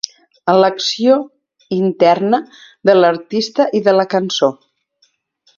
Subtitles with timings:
[0.53, 1.17] Elecció
[1.77, 2.41] interna
[2.91, 4.55] de l'artista i de la cançó.